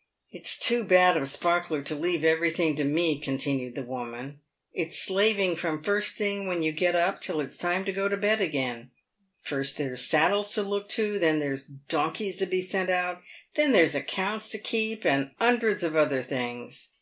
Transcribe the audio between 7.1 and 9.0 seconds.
till it's time to go to bed again.